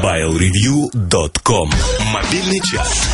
MobileReview.com 0.00 1.70
Мобильный 2.14 2.60
час. 2.60 3.10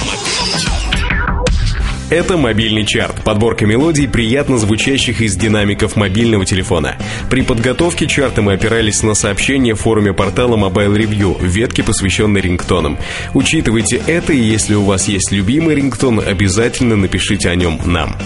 Это 2.11 2.37
мобильный 2.37 2.87
чарт, 2.87 3.25
подборка 3.25 3.67
мелодий, 3.67 4.07
приятно 4.07 4.57
звучащих 4.57 5.21
из 5.21 5.35
динамиков 5.35 5.96
мобильного 5.96 6.45
телефона. 6.45 6.96
При 7.29 7.43
подготовке 7.43 8.07
чарта 8.07 8.41
мы 8.41 8.53
опирались 8.53 9.03
на 9.03 9.14
сообщения 9.14 9.75
в 9.75 9.80
форуме 9.80 10.12
портала 10.12 10.57
Mobile 10.57 10.96
Review, 10.96 11.45
ветки, 11.45 11.80
посвященной 11.80 12.41
рингтонам. 12.41 12.98
Учитывайте 13.34 14.00
это, 14.07 14.32
и 14.32 14.39
если 14.39 14.77
у 14.77 14.84
вас 14.84 15.09
есть 15.09 15.32
любимый 15.32 15.75
рингтон, 15.75 16.21
обязательно 16.21 16.95
напишите 16.95 17.50
о 17.50 17.57
нем 17.57 17.80
нам. 17.84 18.16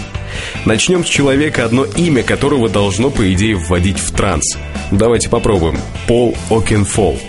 Начнем 0.65 1.03
с 1.03 1.07
человека, 1.07 1.65
одно 1.65 1.85
имя 1.85 2.21
которого 2.21 2.69
должно, 2.69 3.09
по 3.09 3.33
идее, 3.33 3.55
вводить 3.55 3.97
в 3.97 4.11
транс. 4.11 4.55
Давайте 4.91 5.29
попробуем. 5.29 5.79
Пол 6.05 6.37
Окенфолл. 6.51 7.19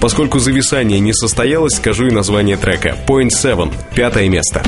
Поскольку 0.00 0.38
зависание 0.38 1.00
не 1.00 1.12
состоялось, 1.12 1.76
скажу 1.76 2.06
и 2.06 2.10
название 2.10 2.56
трека. 2.56 2.96
Point 3.06 3.30
Seven. 3.30 3.72
Пятое 3.94 4.28
место. 4.28 4.62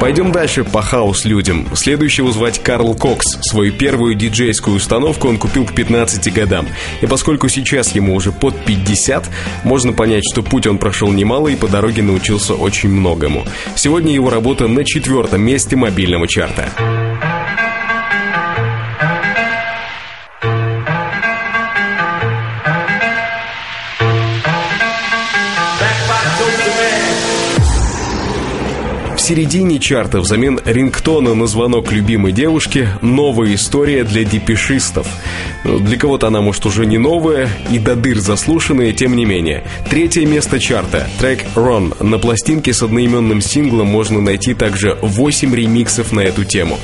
Пойдем 0.00 0.32
дальше 0.32 0.64
по 0.64 0.80
хаос-людям. 0.80 1.68
Следующего 1.74 2.32
звать 2.32 2.58
Карл 2.62 2.94
Кокс. 2.94 3.26
Свою 3.42 3.70
первую 3.74 4.14
диджейскую 4.14 4.78
установку 4.78 5.28
он 5.28 5.36
купил 5.36 5.66
к 5.66 5.74
15 5.74 6.32
годам. 6.32 6.66
И 7.02 7.06
поскольку 7.06 7.50
сейчас 7.50 7.94
ему 7.94 8.14
уже 8.14 8.32
под 8.32 8.64
50, 8.64 9.28
можно 9.62 9.92
понять, 9.92 10.24
что 10.32 10.42
путь 10.42 10.66
он 10.66 10.78
прошел 10.78 11.12
немало 11.12 11.48
и 11.48 11.54
по 11.54 11.68
дороге 11.68 12.02
научился 12.02 12.54
очень 12.54 12.88
многому. 12.88 13.44
Сегодня 13.76 14.14
его 14.14 14.30
работа 14.30 14.68
на 14.68 14.84
четвертом 14.84 15.42
месте 15.42 15.76
мобильного 15.76 16.26
чарта. 16.26 16.70
Середине 29.30 29.78
чарта 29.78 30.18
взамен 30.18 30.58
рингтона 30.64 31.34
на 31.34 31.46
звонок 31.46 31.92
любимой 31.92 32.32
девушки 32.32 32.88
новая 33.00 33.54
история 33.54 34.02
для 34.02 34.24
депешистов. 34.24 35.06
Для 35.62 35.96
кого-то 35.96 36.26
она, 36.26 36.40
может, 36.40 36.66
уже 36.66 36.84
не 36.84 36.98
новая 36.98 37.48
и 37.70 37.78
до 37.78 37.94
дыр 37.94 38.18
заслушанная, 38.18 38.92
тем 38.92 39.14
не 39.14 39.24
менее. 39.24 39.62
Третье 39.88 40.26
место 40.26 40.58
чарта. 40.58 41.08
Трек 41.20 41.44
«Run». 41.54 42.02
На 42.02 42.18
пластинке 42.18 42.72
с 42.72 42.82
одноименным 42.82 43.40
синглом 43.40 43.86
можно 43.86 44.20
найти 44.20 44.52
также 44.52 44.98
8 45.00 45.54
ремиксов 45.54 46.10
на 46.10 46.22
эту 46.22 46.44
тему. 46.44 46.80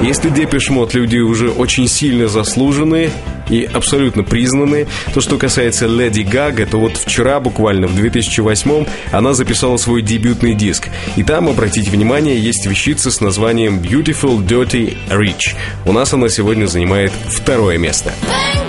Если 0.00 0.30
Depeche 0.30 0.70
Mode 0.70 0.94
люди 0.94 1.18
уже 1.18 1.50
очень 1.50 1.88
сильно 1.88 2.28
заслуженные 2.28 3.10
и 3.50 3.64
абсолютно 3.64 4.22
признанные, 4.22 4.86
то 5.12 5.20
что 5.20 5.38
касается 5.38 5.86
Леди 5.86 6.20
Гага, 6.20 6.66
то 6.66 6.78
вот 6.78 6.96
вчера, 6.96 7.40
буквально 7.40 7.88
в 7.88 7.96
2008 7.96 8.86
она 9.10 9.34
записала 9.34 9.76
свой 9.76 10.02
дебютный 10.02 10.54
диск. 10.54 10.88
И 11.16 11.24
там, 11.24 11.48
обратите 11.48 11.90
внимание, 11.90 12.38
есть 12.38 12.66
вещица 12.66 13.10
с 13.10 13.20
названием 13.20 13.80
Beautiful 13.80 14.38
Dirty 14.46 14.96
Rich. 15.08 15.56
У 15.84 15.92
нас 15.92 16.14
она 16.14 16.28
сегодня 16.28 16.66
занимает 16.66 17.12
второе 17.26 17.76
место. 17.78 18.12
Bang, 18.28 18.67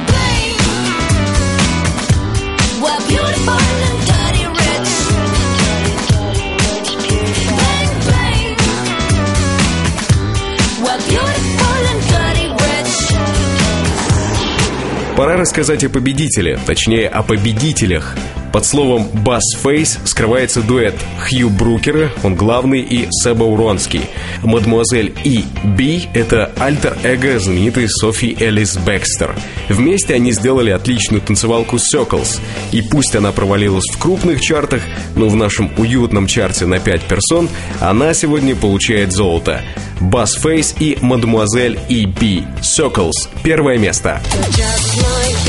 Пора 15.29 15.41
рассказать 15.41 15.83
о 15.83 15.89
победителе, 15.89 16.57
точнее 16.65 17.07
о 17.07 17.21
победителях. 17.21 18.15
Под 18.51 18.65
словом 18.65 19.05
«Bass 19.13 19.41
Face» 19.63 19.99
скрывается 20.05 20.63
дуэт 20.63 20.95
Хью 21.19 21.51
Брукера, 21.51 22.11
он 22.23 22.33
главный, 22.33 22.81
и 22.81 23.07
Себа 23.11 23.43
Уронский. 23.43 24.01
Мадемуазель 24.41 25.13
И. 25.23 25.45
Би– 25.63 26.09
это 26.15 26.51
альтер-эго 26.57 27.39
знаменитой 27.39 27.87
Софи 27.87 28.35
Элис 28.39 28.75
Бекстер. 28.77 29.35
Вместе 29.69 30.15
они 30.15 30.31
сделали 30.31 30.71
отличную 30.71 31.21
танцевалку 31.21 31.75
Circles. 31.75 32.41
И 32.71 32.81
пусть 32.81 33.15
она 33.15 33.31
провалилась 33.31 33.85
в 33.93 33.99
крупных 33.99 34.41
чартах, 34.41 34.81
но 35.15 35.29
в 35.29 35.35
нашем 35.35 35.69
уютном 35.77 36.25
чарте 36.25 36.65
на 36.65 36.79
5 36.79 37.03
персон 37.03 37.49
она 37.79 38.15
сегодня 38.15 38.55
получает 38.55 39.11
золото. 39.11 39.61
Face 40.01 40.75
и 40.79 40.97
Мадемуазель 41.01 41.79
И. 41.89 42.05
Би. 42.05 42.43
Circles. 42.61 43.13
Первое 43.43 43.77
место. 43.77 44.21
Just 44.51 44.97
like 44.97 45.48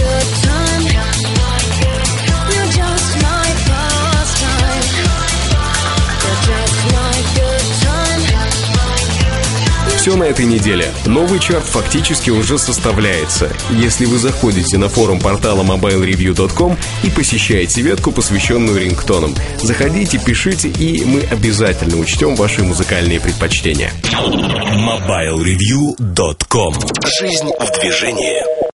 Все 10.01 10.17
на 10.17 10.25
этой 10.25 10.47
неделе. 10.47 10.91
Новый 11.05 11.39
чарт 11.39 11.67
фактически 11.67 12.31
уже 12.31 12.59
составляется. 12.59 13.53
Если 13.69 14.07
вы 14.07 14.17
заходите 14.17 14.79
на 14.79 14.89
форум 14.89 15.21
портала 15.21 15.63
mobilereview.com 15.63 16.75
и 17.05 17.11
посещаете 17.11 17.83
ветку, 17.83 18.11
посвященную 18.11 18.81
рингтонам, 18.81 19.35
заходите, 19.59 20.19
пишите, 20.19 20.71
и 20.71 21.05
мы 21.05 21.21
обязательно 21.31 21.99
учтем 21.99 22.35
ваши 22.35 22.65
музыкальные 22.65 23.21
предпочтения. 23.21 23.93
MobileReview.com 24.15 26.75
Жизнь 27.21 27.51
в 27.61 27.71
движении. 27.79 28.70